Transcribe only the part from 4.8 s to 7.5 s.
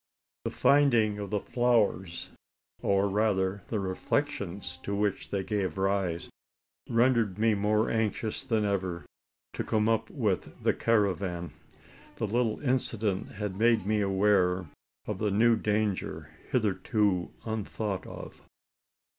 to which they gave rise, rendered